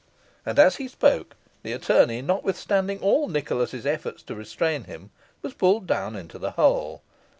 And, 0.47 0.57
as 0.57 0.77
he 0.77 0.87
spoke, 0.87 1.35
the 1.61 1.73
attorney, 1.73 2.23
notwithstanding 2.23 2.99
all 3.01 3.27
Nicholas's 3.29 3.85
efforts 3.85 4.23
to 4.23 4.33
restrain 4.33 4.85
him, 4.85 5.11
was 5.43 5.53
pulled 5.53 5.85
down 5.85 6.15
into 6.15 6.39
the 6.39 6.53
hole. 6.57 7.03